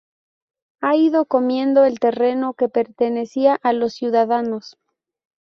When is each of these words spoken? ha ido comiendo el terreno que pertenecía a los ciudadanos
ha 0.81 0.95
ido 0.95 1.25
comiendo 1.25 1.83
el 1.85 1.99
terreno 1.99 2.55
que 2.55 2.69
pertenecía 2.69 3.59
a 3.61 3.71
los 3.71 3.93
ciudadanos 3.93 4.79